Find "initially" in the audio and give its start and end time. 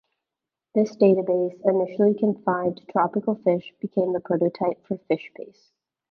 1.63-2.15